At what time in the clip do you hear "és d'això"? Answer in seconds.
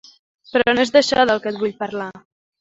0.85-1.27